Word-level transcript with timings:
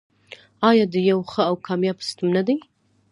آیا 0.69 0.85
د 0.93 0.95
یو 1.09 1.19
ښه 1.31 1.41
او 1.49 1.55
کامیاب 1.67 1.97
سیستم 2.07 2.27
نه 2.37 2.41
دی؟ 2.47 2.55